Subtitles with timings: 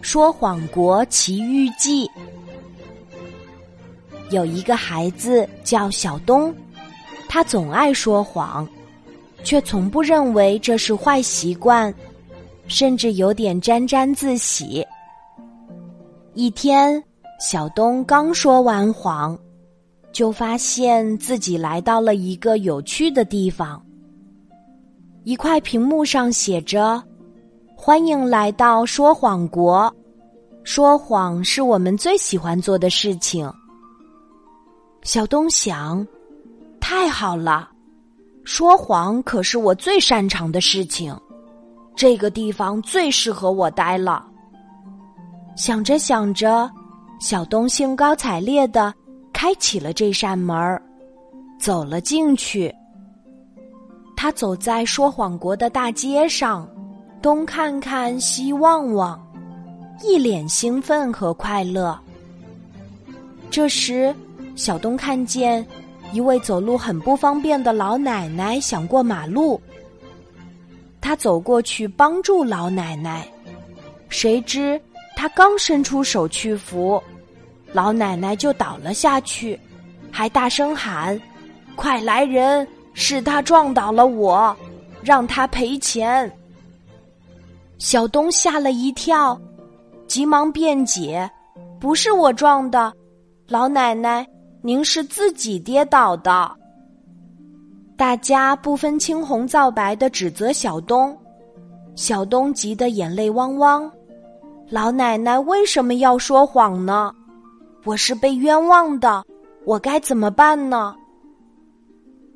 [0.00, 2.06] 说谎国奇遇记》。
[4.30, 6.54] 有一个孩子叫小东，
[7.28, 8.68] 他总爱说谎，
[9.44, 11.94] 却从不认为这是坏习惯，
[12.66, 14.84] 甚至有点沾沾自喜。
[16.34, 17.02] 一天，
[17.40, 19.38] 小东刚说完谎，
[20.12, 23.80] 就发现自己来到了一个有趣的地方。
[25.22, 27.02] 一块屏幕上写着
[27.86, 29.94] ：“欢迎来到说谎国，
[30.64, 33.48] 说谎是我们最喜欢做的事情。”
[35.04, 36.04] 小东想
[36.82, 37.70] ：“太好了，
[38.42, 41.16] 说谎可是我最擅长的事情，
[41.94, 44.26] 这个地方最适合我待了。”
[45.56, 46.68] 想着想着，
[47.20, 48.92] 小东兴高采烈的
[49.32, 50.82] 开启了这扇门，
[51.56, 52.74] 走了进去。
[54.16, 56.68] 他走在说谎国的大街上，
[57.22, 59.20] 东看看，西望望，
[60.02, 61.98] 一脸兴奋和快乐。
[63.50, 64.14] 这时，
[64.54, 65.66] 小东看见
[66.12, 69.60] 一位走路很不方便的老奶奶想过马路，
[71.00, 73.26] 他走过去帮助老奶奶，
[74.08, 74.80] 谁知
[75.16, 77.02] 他刚伸出手去扶，
[77.72, 79.58] 老奶奶就倒了下去，
[80.12, 81.20] 还大声喊
[81.74, 84.56] ：“快来人，是他撞倒了我，
[85.02, 86.30] 让他赔钱。”
[87.78, 89.38] 小东吓了一跳，
[90.06, 91.30] 急忙辩解
[91.80, 92.92] ：“不是我撞的，
[93.48, 94.26] 老奶奶。”
[94.62, 96.50] 您是自己跌倒的，
[97.96, 101.16] 大家不分青红皂白的指责小东，
[101.94, 103.88] 小东急得眼泪汪汪。
[104.68, 107.14] 老奶奶为什么要说谎呢？
[107.84, 109.24] 我是被冤枉的，
[109.64, 110.96] 我该怎么办呢？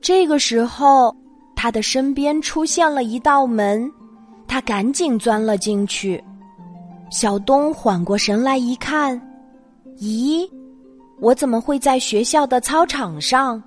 [0.00, 1.12] 这个时候，
[1.56, 3.90] 他的身边出现了一道门，
[4.50, 6.22] 他赶紧钻了进去。
[7.08, 9.16] 小东缓过神来一看，
[10.00, 10.44] 咦？
[11.20, 13.62] 我怎么会在学校的操场上？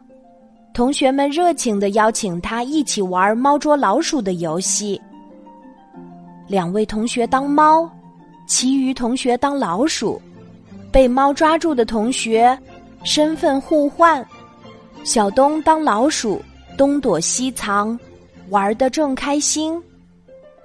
[0.74, 5.02] 同学们热情的邀请他一起玩猫捉老鼠的游戏。
[6.48, 7.90] 两位同学当猫，
[8.46, 10.22] 其余同学当老鼠。
[10.92, 12.60] 被猫抓住的同学
[13.06, 14.24] 身份互换。
[15.06, 16.42] 小东当老鼠，
[16.78, 17.98] 东躲西藏，
[18.50, 19.82] 玩的正开心。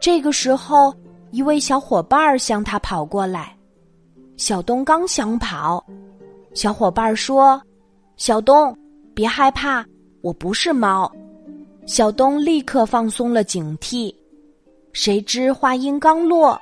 [0.01, 0.95] 这个时候，
[1.31, 3.55] 一位小伙伴向他跑过来。
[4.37, 5.85] 小东刚想跑。
[6.55, 7.61] 小伙伴说
[8.17, 8.77] ：“小东，
[9.15, 9.85] 别害怕，
[10.23, 11.11] 我不是猫。”
[11.87, 14.15] 小东立刻放松了警惕。
[14.93, 16.61] 谁知话音刚落，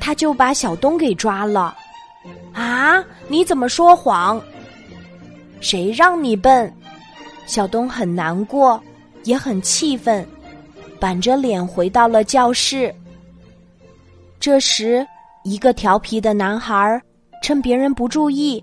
[0.00, 1.76] 他就把小东给抓了。
[2.52, 3.04] 啊！
[3.28, 4.40] 你怎么说谎？
[5.60, 6.72] 谁让你笨？
[7.46, 8.80] 小东很难过，
[9.24, 10.26] 也很气愤，
[11.02, 12.94] 板着脸回到了教室。
[14.38, 15.04] 这时，
[15.42, 17.02] 一个调皮的男孩
[17.42, 18.62] 趁别人不注意。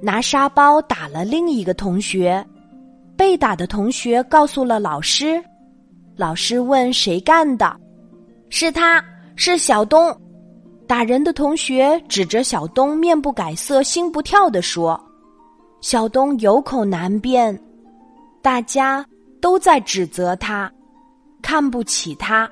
[0.00, 2.44] 拿沙包打了另一个同学，
[3.16, 5.40] 被打的同学告诉了老师，
[6.16, 7.76] 老师问谁干的，
[8.50, 9.00] 是他
[9.36, 10.12] 是小东，
[10.88, 15.00] 打人的同学指着小东，面不改色心不跳的说
[15.80, 17.56] ：“小东有口难辩，
[18.42, 19.06] 大家
[19.40, 20.70] 都在指责他，
[21.46, 22.50] 看不起他，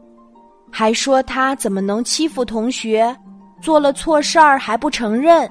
[0.71, 3.13] 还说他怎么能欺负同学，
[3.61, 5.51] 做了错事儿还不承认。”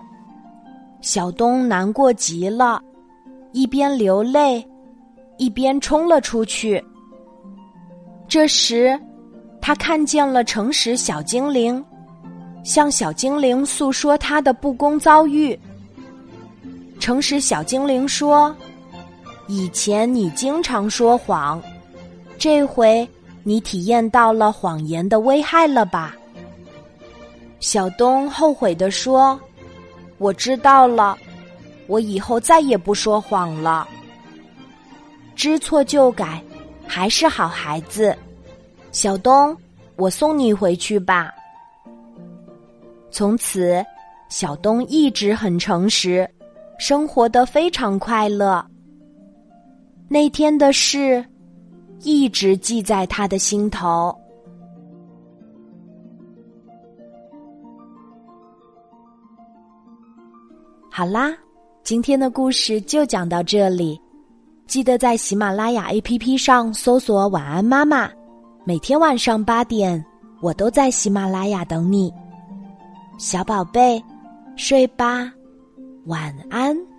[1.01, 2.81] 小东难过极了，
[3.51, 4.65] 一边流泪，
[5.37, 6.81] 一边冲了出去。
[8.29, 8.97] 这时，
[9.59, 11.83] 他看见了诚实小精灵，
[12.63, 15.59] 向小精灵诉说他的不公遭遇。
[16.97, 18.55] 诚实小精灵说
[19.49, 21.61] ：“以前你经常说谎，
[22.37, 23.05] 这回
[23.43, 26.15] 你体验到了谎言的危害了吧？”
[27.59, 29.39] 小东后悔的说。
[30.19, 31.17] 我知道了，
[31.87, 33.85] 我以后再也不说谎了。
[35.35, 36.41] 知错就改，
[36.87, 38.15] 还是好孩子。
[38.93, 39.57] 小东，
[39.97, 41.33] 我送你回去吧。
[43.11, 43.83] 从此，
[44.29, 46.29] 小东一直很诚实，
[46.79, 48.65] 生活的非常快乐。
[50.07, 51.25] 那天的事，
[52.03, 54.15] 一直记在他的心头。
[60.91, 61.35] 好啦，
[61.83, 63.99] 今天的故事就讲到这里。
[64.67, 68.09] 记得在喜马拉雅 APP 上搜索“晚安妈妈”，
[68.63, 70.03] 每天晚上八点，
[70.39, 72.13] 我都在喜马拉雅等你。
[73.17, 74.01] 小宝贝，
[74.55, 75.31] 睡吧，
[76.05, 76.92] 晚安。